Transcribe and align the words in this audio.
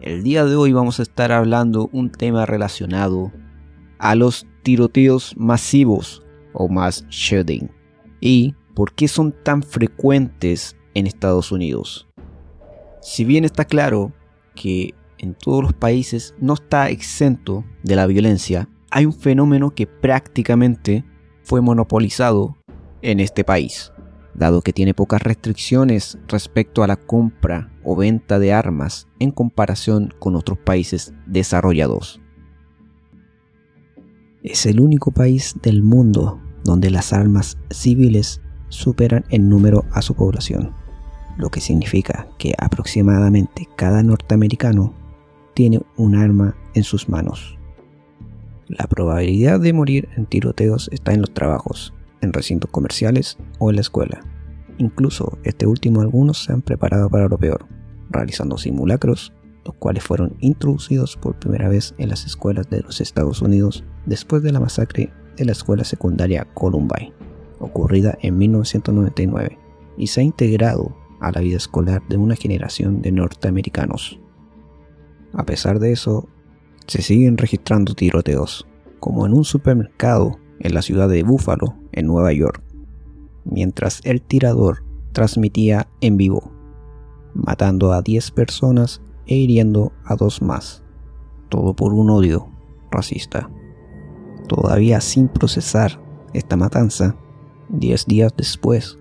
El 0.00 0.22
día 0.22 0.44
de 0.44 0.56
hoy 0.56 0.72
vamos 0.72 0.98
a 0.98 1.02
estar 1.02 1.32
hablando 1.32 1.88
un 1.92 2.10
tema 2.10 2.46
relacionado 2.46 3.32
a 3.98 4.14
los 4.14 4.46
tiroteos 4.62 5.34
masivos 5.36 6.22
o 6.52 6.68
mass 6.68 7.04
shooting 7.08 7.70
y 8.20 8.54
por 8.74 8.94
qué 8.94 9.08
son 9.08 9.32
tan 9.44 9.62
frecuentes 9.62 10.76
en 10.94 11.06
Estados 11.06 11.52
Unidos. 11.52 12.08
Si 13.00 13.24
bien 13.24 13.44
está 13.44 13.64
claro 13.64 14.12
que 14.54 14.94
en 15.18 15.34
todos 15.34 15.62
los 15.62 15.72
países 15.72 16.34
no 16.38 16.54
está 16.54 16.90
exento 16.90 17.64
de 17.82 17.96
la 17.96 18.06
violencia, 18.06 18.68
hay 18.90 19.06
un 19.06 19.12
fenómeno 19.12 19.70
que 19.70 19.86
prácticamente 19.86 21.04
fue 21.42 21.60
monopolizado 21.60 22.56
en 23.02 23.20
este 23.20 23.44
país, 23.44 23.92
dado 24.34 24.62
que 24.62 24.72
tiene 24.72 24.94
pocas 24.94 25.22
restricciones 25.22 26.18
respecto 26.28 26.82
a 26.82 26.86
la 26.86 26.96
compra 26.96 27.70
o 27.84 27.96
venta 27.96 28.38
de 28.38 28.52
armas 28.52 29.08
en 29.18 29.30
comparación 29.30 30.14
con 30.18 30.36
otros 30.36 30.58
países 30.58 31.12
desarrollados. 31.26 32.20
Es 34.42 34.66
el 34.66 34.80
único 34.80 35.12
país 35.12 35.56
del 35.62 35.82
mundo 35.82 36.40
donde 36.64 36.90
las 36.90 37.12
armas 37.12 37.58
civiles 37.70 38.40
superan 38.68 39.24
en 39.28 39.48
número 39.48 39.84
a 39.92 40.02
su 40.02 40.14
población, 40.14 40.72
lo 41.36 41.50
que 41.50 41.60
significa 41.60 42.28
que 42.38 42.54
aproximadamente 42.58 43.68
cada 43.76 44.02
norteamericano 44.02 44.94
tiene 45.54 45.80
un 45.96 46.16
arma 46.16 46.56
en 46.74 46.82
sus 46.82 47.08
manos. 47.08 47.58
La 48.68 48.86
probabilidad 48.86 49.60
de 49.60 49.72
morir 49.72 50.08
en 50.16 50.26
tiroteos 50.26 50.88
está 50.92 51.12
en 51.12 51.20
los 51.20 51.34
trabajos, 51.34 51.92
en 52.22 52.32
recintos 52.32 52.70
comerciales 52.70 53.36
o 53.58 53.70
en 53.70 53.76
la 53.76 53.82
escuela. 53.82 54.20
Incluso 54.78 55.38
este 55.44 55.66
último 55.66 56.00
algunos 56.00 56.44
se 56.44 56.52
han 56.52 56.62
preparado 56.62 57.10
para 57.10 57.28
lo 57.28 57.38
peor, 57.38 57.66
realizando 58.10 58.56
simulacros, 58.56 59.32
los 59.64 59.74
cuales 59.76 60.02
fueron 60.02 60.36
introducidos 60.40 61.16
por 61.16 61.38
primera 61.38 61.68
vez 61.68 61.94
en 61.98 62.08
las 62.08 62.24
escuelas 62.24 62.68
de 62.70 62.80
los 62.80 63.00
Estados 63.00 63.42
Unidos 63.42 63.84
después 64.06 64.42
de 64.42 64.52
la 64.52 64.60
masacre 64.60 65.12
de 65.36 65.44
la 65.44 65.52
escuela 65.52 65.84
secundaria 65.84 66.46
Columbine, 66.54 67.12
ocurrida 67.58 68.18
en 68.22 68.38
1999, 68.38 69.58
y 69.96 70.06
se 70.08 70.20
ha 70.20 70.24
integrado 70.24 70.96
a 71.20 71.30
la 71.30 71.40
vida 71.40 71.56
escolar 71.56 72.02
de 72.08 72.16
una 72.16 72.34
generación 72.34 73.02
de 73.02 73.12
norteamericanos. 73.12 74.18
A 75.32 75.44
pesar 75.44 75.78
de 75.78 75.92
eso, 75.92 76.28
se 76.86 77.00
siguen 77.00 77.38
registrando 77.38 77.94
tiroteos, 77.94 78.66
como 78.98 79.26
en 79.26 79.32
un 79.32 79.44
supermercado 79.44 80.38
en 80.58 80.74
la 80.74 80.82
ciudad 80.82 81.08
de 81.08 81.22
Buffalo, 81.22 81.76
en 81.92 82.06
Nueva 82.06 82.32
York, 82.32 82.62
mientras 83.44 84.00
el 84.04 84.22
tirador 84.22 84.84
transmitía 85.12 85.88
en 86.00 86.16
vivo, 86.16 86.52
matando 87.34 87.92
a 87.92 88.02
10 88.02 88.30
personas 88.32 89.02
e 89.26 89.36
hiriendo 89.36 89.92
a 90.04 90.16
dos 90.16 90.42
más, 90.42 90.82
todo 91.48 91.74
por 91.74 91.92
un 91.92 92.10
odio 92.10 92.48
racista. 92.90 93.50
Todavía 94.48 95.00
sin 95.00 95.28
procesar 95.28 96.00
esta 96.32 96.56
matanza, 96.56 97.16
10 97.68 98.06
días 98.06 98.32
después, 98.36 98.98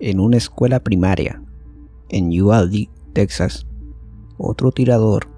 en 0.00 0.20
una 0.20 0.36
escuela 0.36 0.80
primaria 0.80 1.42
en 2.08 2.40
Uvalde, 2.40 2.88
Texas, 3.12 3.66
otro 4.38 4.70
tirador 4.70 5.28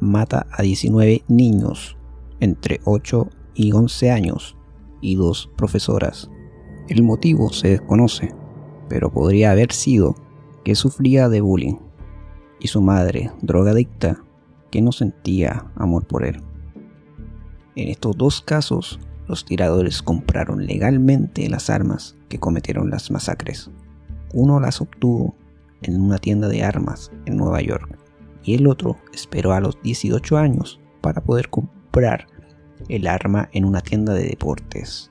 mata 0.00 0.46
a 0.50 0.62
19 0.62 1.24
niños 1.28 1.96
entre 2.40 2.80
8 2.84 3.28
y 3.54 3.72
11 3.72 4.10
años 4.10 4.56
y 5.02 5.16
dos 5.16 5.50
profesoras. 5.56 6.30
El 6.88 7.02
motivo 7.02 7.52
se 7.52 7.68
desconoce, 7.68 8.34
pero 8.88 9.12
podría 9.12 9.50
haber 9.50 9.72
sido 9.72 10.14
que 10.64 10.74
sufría 10.74 11.28
de 11.28 11.42
bullying 11.42 11.76
y 12.58 12.68
su 12.68 12.80
madre, 12.80 13.30
drogadicta, 13.42 14.24
que 14.70 14.80
no 14.80 14.92
sentía 14.92 15.70
amor 15.74 16.06
por 16.06 16.24
él. 16.24 16.40
En 17.74 17.88
estos 17.88 18.16
dos 18.16 18.40
casos, 18.40 19.00
los 19.26 19.44
tiradores 19.44 20.02
compraron 20.02 20.66
legalmente 20.66 21.48
las 21.48 21.70
armas 21.70 22.16
que 22.28 22.38
cometieron 22.38 22.90
las 22.90 23.10
masacres. 23.10 23.70
Uno 24.32 24.60
las 24.60 24.80
obtuvo 24.80 25.34
en 25.82 26.00
una 26.00 26.18
tienda 26.18 26.48
de 26.48 26.62
armas 26.62 27.10
en 27.26 27.36
Nueva 27.36 27.60
York 27.60 27.98
y 28.44 28.54
el 28.54 28.66
otro 28.66 28.96
esperó 29.12 29.52
a 29.52 29.60
los 29.60 29.80
18 29.82 30.36
años 30.36 30.80
para 31.00 31.22
poder 31.22 31.48
comprar 31.50 32.26
el 32.88 33.06
arma 33.06 33.48
en 33.52 33.64
una 33.64 33.80
tienda 33.80 34.12
de 34.14 34.24
deportes. 34.24 35.10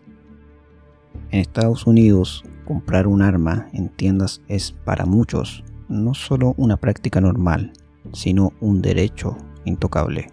En 1.32 1.40
Estados 1.40 1.88
Unidos, 1.88 2.44
comprar 2.66 3.08
un 3.08 3.22
arma 3.22 3.68
en 3.74 3.90
tiendas 3.90 4.42
es 4.48 4.72
para 4.72 5.06
muchos 5.06 5.64
no 5.90 6.14
solo 6.14 6.54
una 6.58 6.78
práctica 6.78 7.20
normal, 7.20 7.74
sino 8.14 8.54
un 8.62 8.82
derecho 8.82 9.36
intocable. 9.66 10.32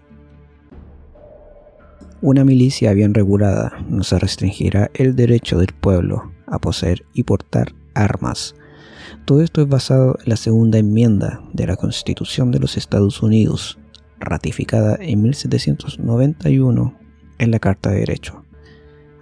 Una 2.21 2.44
milicia 2.44 2.93
bien 2.93 3.15
regulada 3.15 3.72
no 3.88 4.05
se 4.05 4.19
restringirá 4.19 4.91
el 4.94 5.16
derecho 5.16 5.59
del 5.59 5.75
pueblo 5.81 6.32
a 6.47 6.59
poseer 6.59 7.05
y 7.12 7.25
portar 7.25 7.75
armas 7.94 8.55
todo 9.25 9.43
esto 9.43 9.60
es 9.60 9.69
basado 9.69 10.16
en 10.22 10.31
la 10.31 10.37
segunda 10.37 10.78
enmienda 10.78 11.43
de 11.53 11.66
la 11.66 11.76
Constitución 11.76 12.50
de 12.50 12.60
los 12.60 12.76
Estados 12.76 13.22
Unidos, 13.22 13.78
ratificada 14.19 14.97
en 15.00 15.22
1791 15.22 16.94
en 17.38 17.50
la 17.50 17.59
Carta 17.59 17.91
de 17.91 18.00
Derecho. 18.00 18.44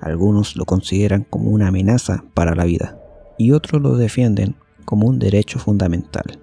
Algunos 0.01 0.57
lo 0.57 0.65
consideran 0.65 1.25
como 1.29 1.51
una 1.51 1.69
amenaza 1.69 2.25
para 2.35 2.55
la 2.55 2.65
vida 2.65 2.99
y 3.39 3.53
otros 3.53 3.83
lo 3.83 3.97
defienden 3.97 4.57
como 4.85 5.07
un 5.07 5.19
derecho 5.19 5.59
fundamental. 5.59 6.41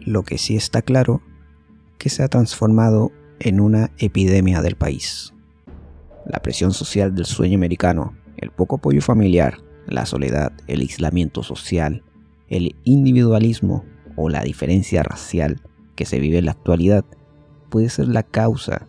Lo 0.00 0.22
que 0.22 0.38
sí 0.38 0.56
está 0.56 0.82
claro 0.82 1.22
que 1.98 2.08
se 2.08 2.22
ha 2.22 2.28
transformado 2.28 3.12
en 3.40 3.60
una 3.60 3.90
epidemia 3.98 4.62
del 4.62 4.76
país. 4.76 5.34
La 6.26 6.40
presión 6.40 6.72
social 6.72 7.14
del 7.14 7.26
sueño 7.26 7.56
americano, 7.56 8.14
el 8.36 8.50
poco 8.50 8.76
apoyo 8.76 9.02
familiar, 9.02 9.58
la 9.86 10.06
soledad, 10.06 10.52
el 10.66 10.80
aislamiento 10.80 11.42
social, 11.42 12.02
el 12.48 12.76
individualismo 12.84 13.84
o 14.16 14.28
la 14.28 14.42
diferencia 14.42 15.02
racial 15.02 15.60
que 15.94 16.04
se 16.04 16.18
vive 16.20 16.38
en 16.38 16.46
la 16.46 16.52
actualidad 16.52 17.04
puede 17.70 17.88
ser 17.88 18.08
la 18.08 18.22
causa 18.22 18.86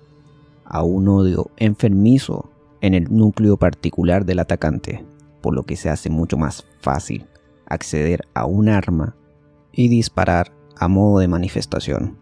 a 0.70 0.84
un 0.84 1.08
odio 1.08 1.52
enfermizo 1.58 2.50
en 2.82 2.94
el 2.94 3.06
núcleo 3.14 3.58
particular 3.58 4.26
del 4.26 4.40
atacante, 4.40 5.06
por 5.42 5.56
lo 5.56 5.64
que 5.64 5.76
se 5.76 5.90
hace 5.90 6.10
mucho 6.10 6.38
más 6.38 6.66
fácil 6.80 7.28
acceder 7.66 8.28
a 8.34 8.46
un 8.46 8.70
arma 8.70 9.16
y 9.72 9.88
disparar 9.88 10.54
a 10.78 10.88
modo 10.88 11.20
de 11.20 11.28
manifestación. 11.28 12.18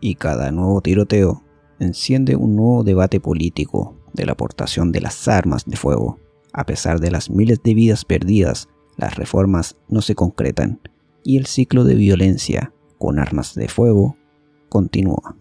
Y 0.00 0.14
cada 0.14 0.50
nuevo 0.52 0.80
tiroteo 0.80 1.42
enciende 1.78 2.36
un 2.36 2.56
nuevo 2.56 2.84
debate 2.84 3.20
político 3.20 3.96
de 4.12 4.26
la 4.26 4.32
aportación 4.32 4.92
de 4.92 5.00
las 5.00 5.28
armas 5.28 5.64
de 5.66 5.76
fuego, 5.76 6.18
a 6.52 6.64
pesar 6.64 7.00
de 7.00 7.10
las 7.10 7.30
miles 7.30 7.62
de 7.62 7.74
vidas 7.74 8.04
perdidas 8.04 8.68
las 8.98 9.14
reformas 9.14 9.76
no 9.88 10.02
se 10.02 10.16
concretan 10.16 10.80
y 11.22 11.38
el 11.38 11.46
ciclo 11.46 11.84
de 11.84 11.94
violencia 11.94 12.72
con 12.98 13.20
armas 13.20 13.54
de 13.54 13.68
fuego 13.68 14.16
continúa. 14.68 15.36